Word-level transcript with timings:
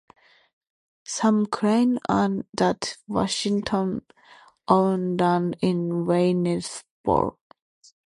Some 1.05 1.45
claim 1.45 1.99
that 2.07 2.97
Washington 3.07 4.01
owned 4.67 5.21
land 5.21 5.57
in 5.61 6.07
Waynesboro. 6.07 7.37